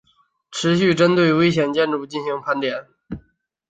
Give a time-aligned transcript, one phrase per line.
[0.49, 2.87] 持续针对危险建筑进行盘点